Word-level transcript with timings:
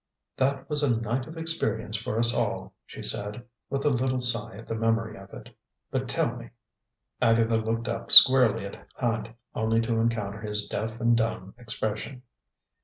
"That 0.35 0.67
was 0.67 0.81
a 0.81 0.97
night 0.99 1.27
of 1.27 1.37
experience 1.37 1.95
for 1.95 2.17
us 2.17 2.33
all," 2.33 2.73
she 2.87 3.03
said, 3.03 3.45
with 3.69 3.85
a 3.85 3.91
little 3.91 4.19
sigh 4.19 4.55
at 4.57 4.67
the 4.67 4.73
memory 4.73 5.15
of 5.15 5.31
it. 5.31 5.55
"But 5.91 6.09
tell 6.09 6.35
me" 6.37 6.49
Agatha 7.21 7.57
looked 7.57 7.87
up 7.87 8.11
squarely 8.11 8.65
at 8.65 8.83
Hand, 8.97 9.35
only 9.53 9.79
to 9.81 9.99
encounter 9.99 10.41
his 10.41 10.65
deaf 10.67 10.99
and 10.99 11.15
dumb 11.15 11.53
expression. 11.59 12.23